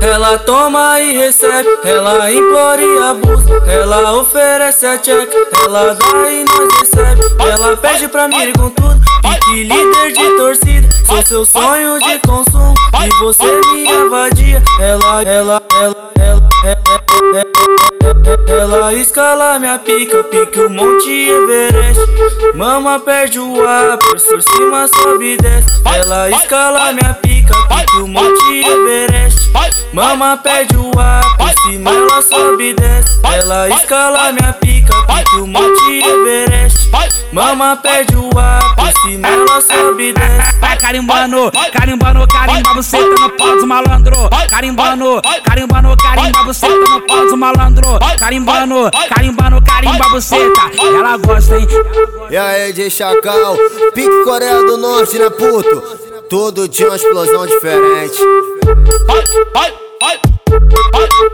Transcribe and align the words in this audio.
Ela 0.00 0.38
toma 0.38 1.00
e 1.00 1.16
recebe, 1.16 1.68
ela 1.84 2.30
implora 2.30 2.82
e 2.82 2.98
abusa, 3.02 3.62
ela 3.66 4.12
oferece 4.14 4.86
a 4.86 4.98
check, 4.98 5.30
ela 5.64 5.94
dá 5.94 6.30
e 6.30 6.44
nós 6.44 6.74
recebe, 6.80 7.22
ela 7.38 7.76
pede 7.76 8.08
pra 8.08 8.28
mim 8.28 8.52
com 8.52 8.70
tudo, 8.70 9.00
fique 9.22 9.64
líder 9.64 10.12
de 10.12 10.36
torcida, 10.36 10.88
sou 11.06 11.22
seu 11.22 11.46
sonho 11.46 11.98
de 12.00 12.18
consumo, 12.20 12.74
e 13.04 13.08
você 13.20 13.60
me 13.72 13.88
avadia, 13.88 14.62
ela, 14.80 15.22
ela, 15.22 15.62
ela, 15.74 16.10
ela, 16.16 16.16
ela, 16.20 16.48
ela, 16.64 17.02
ela, 17.24 17.40
ela 17.40 17.85
escala 19.16 19.58
minha 19.58 19.78
pica, 19.78 20.24
pica 20.24 20.66
o 20.66 20.70
Monte 20.70 21.28
Everest. 21.28 22.00
Mama 22.54 22.98
perde 22.98 23.38
o 23.38 23.66
ar, 23.66 23.96
por 23.98 24.18
cima 24.18 24.88
sobe 24.88 25.34
e 25.34 25.36
desce. 25.36 25.82
Ela 25.84 26.30
escala 26.30 26.92
minha 26.92 27.14
pica, 27.14 27.54
pica 27.68 27.98
o 27.98 28.08
Monte 28.08 28.64
Everest. 28.64 29.50
Mama 29.92 30.36
perde 30.36 30.76
o 30.76 30.90
ar, 30.98 31.22
por 31.36 31.50
cima 31.62 31.90
ela 31.90 32.22
sobe 32.22 32.70
e 32.70 32.74
desce. 32.74 33.18
Ela 33.22 33.68
escala 33.70 34.32
minha 34.32 34.52
pica, 34.54 34.94
pica 35.06 35.36
o 35.36 35.46
Monte 35.46 36.02
Everest. 36.04 36.90
Mama 37.32 37.76
perde 37.76 38.16
o 38.16 38.30
ar, 38.38 38.74
por 38.74 38.92
cima 39.02 39.28
ela 39.28 39.60
sobe 39.60 40.08
e 40.08 40.12
desce. 40.12 40.58
Vai 40.60 40.76
carimbando, 40.78 41.50
carimbando, 41.72 42.26
carimba 42.28 42.74
você 42.74 42.98
no 42.98 43.30
pau 43.30 43.56
dos 43.56 43.64
malandro. 43.64 44.28
Carimbando, 44.56 45.20
carimbando, 45.44 45.94
carimba 45.98 46.42
você 46.44 46.66
no 46.66 47.00
pau 47.02 47.26
dos 47.26 47.38
malandro. 47.38 47.98
Carimbando, 48.18 48.90
carimbando, 49.06 49.62
carimba 49.62 50.08
buceta. 50.08 50.70
Ela 50.78 51.18
gosta, 51.18 51.58
hein? 51.58 51.68
E 52.30 52.36
aí, 52.38 52.72
de 52.72 52.90
Chacal, 52.90 53.54
pique 53.92 54.24
Coreia 54.24 54.62
do 54.64 54.78
Norte, 54.78 55.18
né, 55.18 55.28
puto? 55.28 55.82
Todo 56.30 56.66
dia 56.66 56.86
uma 56.86 56.96
explosão 56.96 57.46
diferente. 57.46 58.18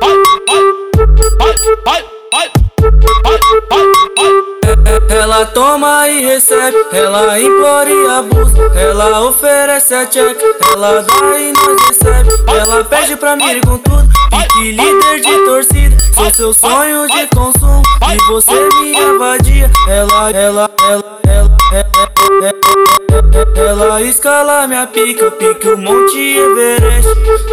Ela 0.00 0.27
toma 5.48 6.08
e 6.08 6.24
recebe, 6.24 6.76
ela 6.92 7.40
implora 7.40 7.90
e 7.90 8.06
abusa. 8.06 8.58
Ela 8.74 9.22
oferece 9.22 9.94
a 9.94 10.06
check, 10.06 10.38
ela 10.72 11.02
dá 11.02 11.38
e 11.38 11.52
nós 11.52 11.82
recebe. 11.88 12.30
Ela 12.48 12.84
pede 12.84 13.16
pra 13.16 13.36
mim 13.36 13.60
com 13.60 13.78
tudo, 13.78 14.08
que 14.52 14.72
líder 14.72 15.20
de 15.20 15.38
torcida. 15.44 15.96
Sou 16.14 16.30
seu 16.34 16.52
sonho 16.54 17.06
de 17.08 17.26
consumo 17.28 17.82
e 18.12 18.16
você 18.26 18.68
minha 18.80 19.18
vadia. 19.18 19.70
Ela, 19.88 20.30
ela, 20.30 20.70
ela, 20.88 21.18
ela, 21.28 21.56
ela, 22.42 22.68
ela 23.56 24.02
escala 24.02 24.66
minha 24.66 24.86
pica, 24.86 25.30
pica 25.32 25.74
o 25.74 25.78
Monte 25.78 26.18
Everest. 26.18 27.08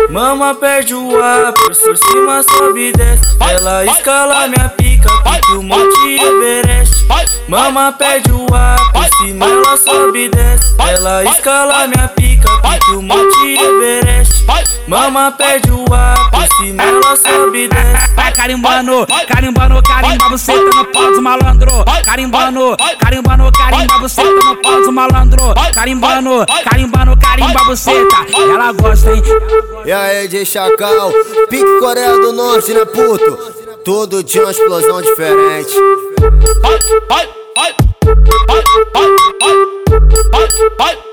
Mama 0.09 0.55
perde 0.55 0.93
o 0.95 1.21
ar, 1.21 1.53
por 1.53 1.73
cima 1.75 2.43
sobe 2.43 2.89
e 2.89 2.91
desce. 2.91 3.37
Ela 3.39 3.85
escala 3.85 4.47
minha 4.47 4.69
pica, 4.69 5.09
pica 5.23 5.53
o 5.53 5.63
Monte 5.63 6.19
Everest. 6.19 6.74
Mama 7.55 7.89
perde 7.93 8.33
o 8.33 8.53
ar, 8.53 8.77
por 8.91 9.05
cima 9.15 9.45
ela 9.45 9.77
sobe 9.77 10.25
e 10.25 10.29
desce. 10.29 10.75
Ela 10.77 11.23
escala 11.23 11.87
minha 11.87 12.09
pica, 12.09 12.49
pica 12.57 12.91
o 12.91 13.01
Monte 13.01 13.57
Everest. 13.57 14.45
Mama 14.89 15.31
perde 15.31 15.71
o 15.71 15.85
ar, 15.93 16.31
por 16.31 16.45
cima 16.57 16.83
ela 16.83 17.15
sobe 17.15 17.63
e 17.63 17.67
desce. 17.69 18.13
Vai 18.13 18.33
carimbando, 18.33 19.07
carimbando, 19.25 19.81
carimba 19.83 20.27
buceta 20.27 20.69
no 20.75 20.83
pau 20.83 21.09
dos 21.11 21.19
malandro. 21.21 21.71
Carimbando, 22.03 22.75
carimbando, 22.99 23.51
carimba 23.53 23.99
buceta 23.99 24.45
no 24.45 24.57
pau 24.57 24.75
dos 24.81 24.93
malandro. 24.93 25.53
Carimbando, 25.73 26.45
carimbando, 26.69 27.17
carimba 27.17 27.63
buceta. 27.63 28.17
Ela 28.37 28.73
gosta, 28.73 29.13
hein? 29.13 29.23
E 29.85 29.93
aí, 29.93 30.27
de 30.27 30.45
Chacal, 30.45 31.09
pique 31.49 31.79
Coreia 31.79 32.19
do 32.19 32.33
Norte, 32.33 32.73
né, 32.73 32.83
puto? 32.83 33.55
Todo 33.85 34.21
dia 34.21 34.41
uma 34.41 34.51
explosão 34.51 35.01
diferente. 35.01 35.73
Vai, 36.61 36.79
vai, 37.07 37.34
vai, 40.77 41.04